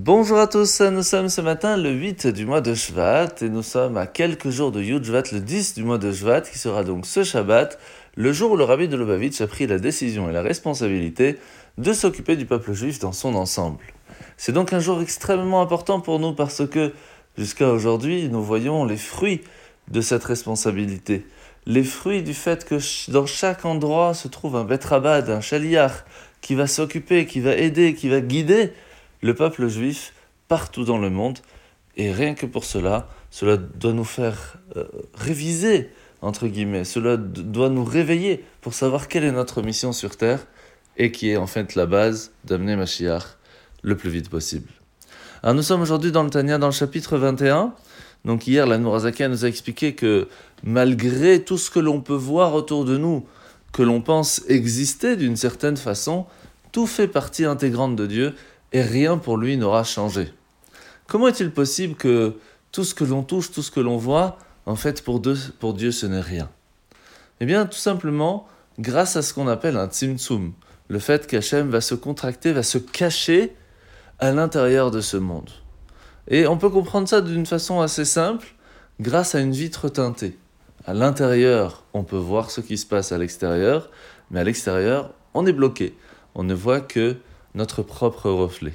[0.00, 3.62] Bonjour à tous, nous sommes ce matin le 8 du mois de Shvat et nous
[3.62, 6.82] sommes à quelques jours de Yud Shvat, le 10 du mois de Shvat, qui sera
[6.82, 7.78] donc ce Shabbat,
[8.16, 11.38] le jour où le rabbi de Lubavitch a pris la décision et la responsabilité
[11.78, 13.84] de s'occuper du peuple juif dans son ensemble.
[14.36, 16.92] C'est donc un jour extrêmement important pour nous parce que
[17.38, 19.42] jusqu'à aujourd'hui, nous voyons les fruits
[19.92, 21.24] de cette responsabilité.
[21.66, 22.78] Les fruits du fait que
[23.12, 26.04] dans chaque endroit se trouve un Betrabad, un Shaliach,
[26.40, 28.72] qui va s'occuper, qui va aider, qui va guider
[29.24, 30.12] le peuple juif
[30.48, 31.38] partout dans le monde.
[31.96, 35.88] Et rien que pour cela, cela doit nous faire euh, réviser,
[36.20, 40.46] entre guillemets, cela doit nous réveiller pour savoir quelle est notre mission sur Terre
[40.98, 43.38] et qui est en fait la base d'amener Mashiach
[43.82, 44.68] le plus vite possible.
[45.42, 47.72] Alors nous sommes aujourd'hui dans le Tania, dans le chapitre 21.
[48.26, 50.28] Donc hier, la Nourazaka nous a expliqué que
[50.62, 53.26] malgré tout ce que l'on peut voir autour de nous,
[53.72, 56.26] que l'on pense exister d'une certaine façon,
[56.72, 58.34] tout fait partie intégrante de Dieu
[58.74, 60.34] et rien pour lui n'aura changé.
[61.06, 62.36] Comment est-il possible que
[62.72, 66.06] tout ce que l'on touche, tout ce que l'on voit, en fait pour, Dieu ce
[66.06, 66.50] n'est rien?
[67.40, 68.46] Eh bien tout simplement
[68.78, 70.52] grâce à ce qu'on appelle un tzimtzum,
[70.88, 73.54] le fait qu'Hachem va se contracter, va se cacher
[74.18, 75.50] à l'intérieur de ce monde.
[76.28, 78.54] Et on peut comprendre ça d'une façon assez simple,
[79.00, 80.36] grâce à une vitre teintée.
[80.84, 83.90] À l'intérieur, on peut voir ce qui se passe à l'extérieur,
[84.30, 85.96] mais à l'extérieur, on est bloqué.
[86.34, 87.16] On ne voit que
[87.54, 88.74] notre propre reflet.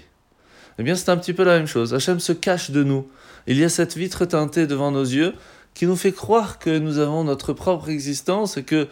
[0.77, 1.94] Eh bien, c'est un petit peu la même chose.
[1.94, 3.08] Hachem se cache de nous.
[3.47, 5.33] Il y a cette vitre teintée devant nos yeux
[5.73, 8.88] qui nous fait croire que nous avons notre propre existence et que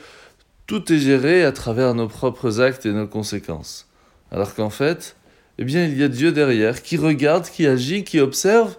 [0.67, 3.87] tout est géré à travers nos propres actes et nos conséquences.
[4.31, 5.15] Alors qu'en fait,
[5.57, 8.75] eh bien, il y a Dieu derrière qui regarde, qui agit, qui observe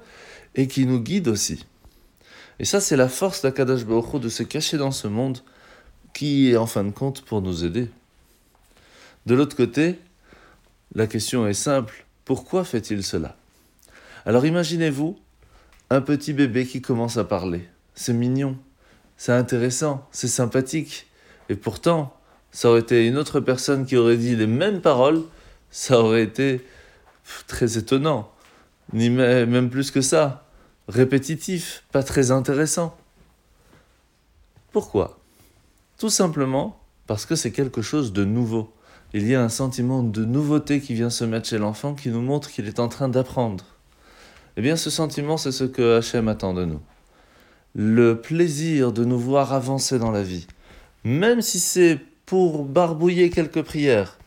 [0.54, 1.64] et qui nous guide aussi.
[2.60, 5.38] Et ça, c'est la force d'Akadash Baruch de se cacher dans ce monde
[6.12, 7.88] qui est en fin de compte pour nous aider.
[9.26, 9.98] De l'autre côté,
[10.94, 13.36] la question est simple, pourquoi fait-il cela?
[14.26, 15.18] Alors imaginez-vous
[15.90, 17.68] un petit bébé qui commence à parler.
[17.94, 18.56] C'est mignon,
[19.16, 21.06] c'est intéressant, c'est sympathique.
[21.48, 22.14] Et pourtant,
[22.50, 25.22] ça aurait été une autre personne qui aurait dit les mêmes paroles,
[25.70, 26.64] ça aurait été
[27.46, 28.30] très étonnant.
[28.92, 30.46] Ni même plus que ça.
[30.88, 32.96] Répétitif, pas très intéressant.
[34.72, 35.18] Pourquoi?
[35.98, 38.72] Tout simplement parce que c'est quelque chose de nouveau
[39.14, 42.20] il y a un sentiment de nouveauté qui vient se mettre chez l'enfant qui nous
[42.20, 43.64] montre qu'il est en train d'apprendre.
[44.56, 46.80] Eh bien, ce sentiment, c'est ce que Hachem attend de nous.
[47.74, 50.46] Le plaisir de nous voir avancer dans la vie,
[51.04, 54.18] même si c'est pour barbouiller quelques prières.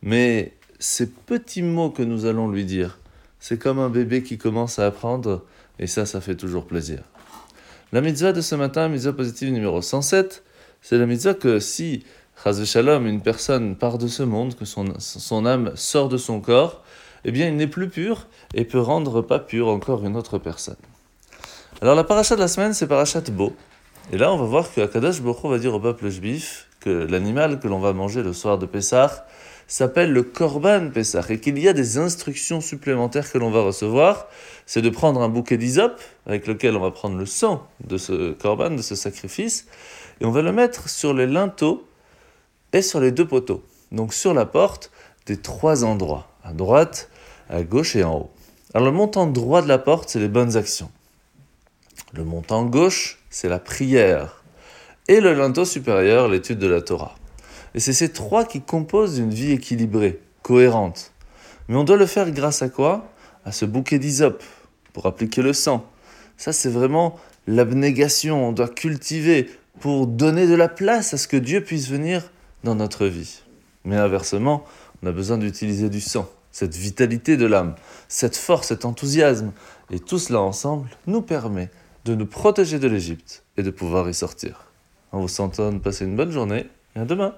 [0.00, 3.00] Mais ces petits mots que nous allons lui dire,
[3.40, 5.44] c'est comme un bébé qui commence à apprendre,
[5.78, 7.02] et ça, ça fait toujours plaisir.
[7.92, 10.42] La mitzvah de ce matin, mitzvah positive numéro 107,
[10.80, 12.04] c'est la mitzvah que si
[12.64, 16.82] Shalom, une personne part de ce monde, que son, son âme sort de son corps,
[17.24, 20.76] eh bien il n'est plus pur et peut rendre pas pur encore une autre personne.
[21.80, 23.54] Alors la paracha de la semaine, c'est parachat Beau.
[24.12, 27.60] Et là, on va voir que Akadash Boko va dire au peuple juif que l'animal
[27.60, 29.26] que l'on va manger le soir de Pessah
[29.66, 34.26] s'appelle le Korban Pessah et qu'il y a des instructions supplémentaires que l'on va recevoir.
[34.66, 38.32] C'est de prendre un bouquet d'hysope avec lequel on va prendre le sang de ce
[38.32, 39.66] Korban, de ce sacrifice,
[40.20, 41.86] et on va le mettre sur les linteaux
[42.74, 43.62] et sur les deux poteaux,
[43.92, 44.90] donc sur la porte
[45.26, 47.08] des trois endroits, à droite,
[47.48, 48.30] à gauche et en haut.
[48.74, 50.90] Alors le montant droit de la porte, c'est les bonnes actions.
[52.12, 54.42] Le montant gauche, c'est la prière.
[55.06, 57.14] Et le linteau supérieur, l'étude de la Torah.
[57.74, 61.12] Et c'est ces trois qui composent une vie équilibrée, cohérente.
[61.68, 63.08] Mais on doit le faire grâce à quoi?
[63.44, 64.42] À ce bouquet d'hysope,
[64.92, 65.86] pour appliquer le sang.
[66.36, 68.48] Ça, c'est vraiment l'abnégation.
[68.48, 69.48] On doit cultiver
[69.78, 72.30] pour donner de la place à ce que Dieu puisse venir
[72.64, 73.42] dans notre vie.
[73.84, 74.64] Mais inversement,
[75.02, 77.74] on a besoin d'utiliser du sang, cette vitalité de l'âme,
[78.08, 79.52] cette force, cet enthousiasme.
[79.90, 81.70] Et tout cela ensemble nous permet
[82.04, 84.66] de nous protéger de l'Égypte et de pouvoir y sortir.
[85.12, 86.66] En vous sentant passer une bonne journée
[86.96, 87.34] et à demain.